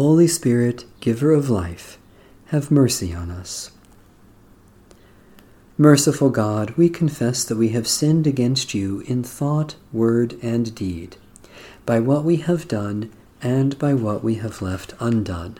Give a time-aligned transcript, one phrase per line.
[0.00, 1.98] Holy Spirit, giver of life,
[2.46, 3.70] have mercy on us.
[5.76, 11.18] Merciful God, we confess that we have sinned against you in thought, word, and deed,
[11.84, 15.58] by what we have done and by what we have left undone.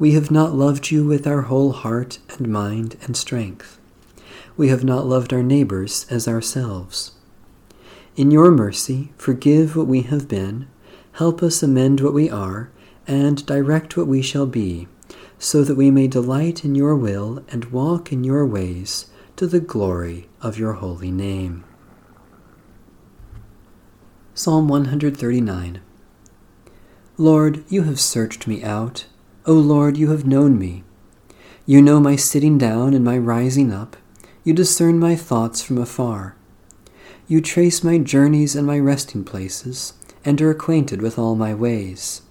[0.00, 3.78] We have not loved you with our whole heart and mind and strength.
[4.56, 7.12] We have not loved our neighbors as ourselves.
[8.16, 10.66] In your mercy, forgive what we have been,
[11.12, 12.72] help us amend what we are,
[13.06, 14.88] and direct what we shall be,
[15.38, 19.60] so that we may delight in your will and walk in your ways to the
[19.60, 21.64] glory of your holy name.
[24.34, 25.80] Psalm 139
[27.18, 29.04] Lord, you have searched me out.
[29.44, 30.82] O Lord, you have known me.
[31.66, 33.96] You know my sitting down and my rising up.
[34.44, 36.36] You discern my thoughts from afar.
[37.28, 39.92] You trace my journeys and my resting places,
[40.24, 42.22] and are acquainted with all my ways.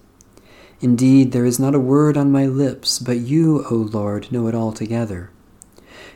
[0.82, 4.54] Indeed, there is not a word on my lips, but you, O Lord, know it
[4.54, 5.30] altogether.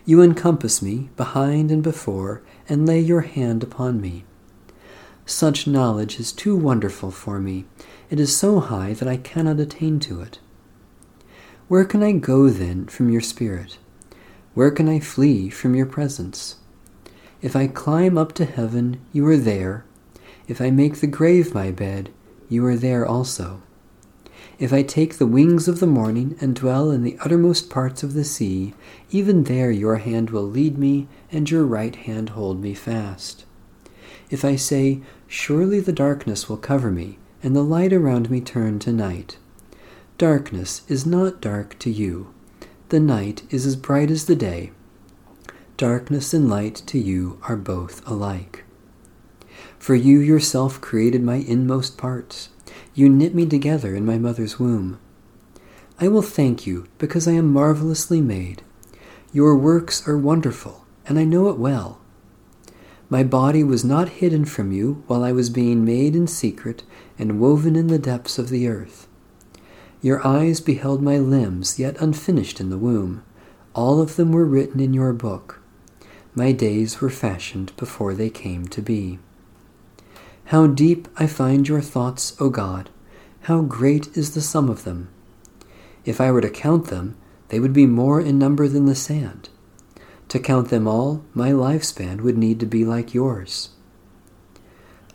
[0.05, 4.25] You encompass me, behind and before, and lay your hand upon me.
[5.25, 7.65] Such knowledge is too wonderful for me.
[8.11, 10.41] It is so high that I cannot attain to it.
[11.69, 13.79] Where can I go then from your Spirit?
[14.55, 16.57] Where can I flee from your presence?
[17.41, 19.85] If I climb up to heaven, you are there.
[20.49, 22.11] If I make the grave my bed,
[22.49, 23.63] you are there also.
[24.59, 28.15] If I take the wings of the morning and dwell in the uttermost parts of
[28.15, 28.73] the sea,
[29.11, 33.45] even there your hand will lead me, and your right hand hold me fast.
[34.31, 38.79] If I say, Surely the darkness will cover me, and the light around me turn
[38.81, 39.37] to night.
[40.17, 42.33] Darkness is not dark to you.
[42.89, 44.73] The night is as bright as the day.
[45.77, 48.65] Darkness and light to you are both alike.
[49.79, 52.49] For you yourself created my inmost parts.
[52.95, 54.99] You knit me together in my mother's womb.
[55.99, 58.63] I will thank you because I am marvelously made.
[59.33, 62.01] Your works are wonderful, and I know it well.
[63.09, 66.83] My body was not hidden from you while I was being made in secret
[67.19, 69.07] and woven in the depths of the earth.
[70.03, 73.23] Your eyes beheld my limbs yet unfinished in the womb.
[73.75, 75.61] All of them were written in your book.
[76.35, 79.19] My days were fashioned before they came to be.
[80.51, 82.89] How deep I find your thoughts, O God!
[83.43, 85.09] How great is the sum of them!
[86.05, 87.17] If I were to count them,
[87.49, 89.49] they would be more in number than the sand.
[90.29, 93.71] To count them all, my lifespan would need to be like yours.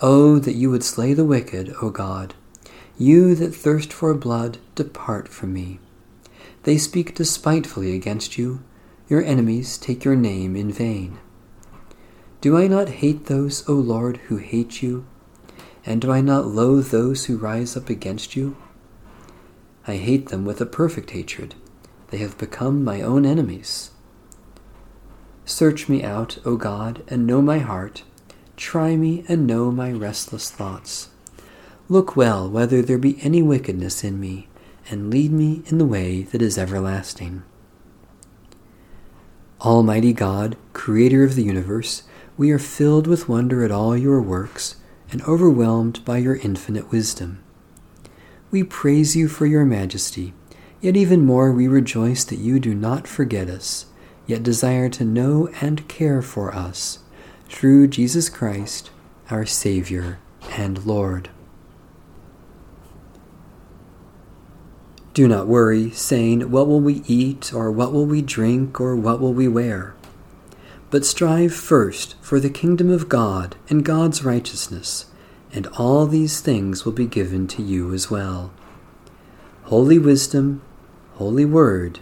[0.02, 2.34] Oh, that you would slay the wicked, O God!
[2.98, 5.80] You that thirst for blood, depart from me.
[6.64, 8.64] They speak despitefully against you.
[9.08, 11.20] Your enemies take your name in vain.
[12.42, 15.06] Do I not hate those, O Lord, who hate you?
[15.86, 18.56] And do I not loathe those who rise up against you?
[19.88, 21.56] I hate them with a perfect hatred.
[22.10, 23.92] They have become my own enemies.
[25.46, 28.04] Search me out, O God, and know my heart.
[28.58, 31.10] Try me and know my restless thoughts.
[31.90, 34.48] Look well whether there be any wickedness in me,
[34.90, 37.44] and lead me in the way that is everlasting.
[39.62, 42.04] Almighty God, Creator of the universe,
[42.38, 44.76] we are filled with wonder at all your works
[45.12, 47.44] and overwhelmed by your infinite wisdom.
[48.50, 50.34] We praise you for your majesty,
[50.80, 53.86] yet even more we rejoice that you do not forget us,
[54.26, 57.00] yet desire to know and care for us,
[57.48, 58.90] through Jesus Christ,
[59.30, 60.20] our Savior
[60.52, 61.30] and Lord.
[65.14, 69.20] Do not worry, saying, What will we eat, or what will we drink, or what
[69.20, 69.94] will we wear?
[70.90, 75.06] But strive first for the kingdom of God and God's righteousness,
[75.54, 78.52] and all these things will be given to you as well.
[79.64, 80.62] Holy wisdom,
[81.14, 82.00] holy word,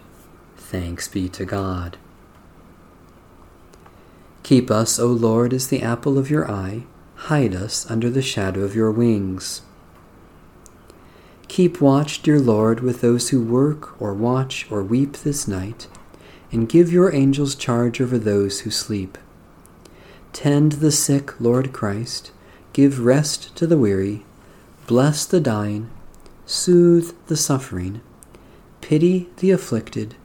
[0.58, 1.98] thanks be to God.
[4.44, 6.84] Keep us, O Lord, as the apple of your eye,
[7.16, 9.62] hide us under the shadow of your wings.
[11.48, 15.88] Keep watch, dear Lord, with those who work or watch or weep this night
[16.52, 19.18] and give your angels charge over those who sleep.
[20.34, 22.32] Tend the sick, Lord Christ,
[22.74, 24.26] give rest to the weary,
[24.88, 25.90] bless the dying,
[26.46, 28.02] soothe the suffering,
[28.82, 30.16] pity the afflicted,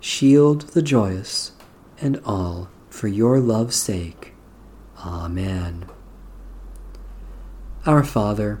[0.00, 1.52] shield the joyous,
[2.00, 4.32] and all for your love's sake.
[4.98, 5.86] Amen.
[7.86, 8.60] Our Father,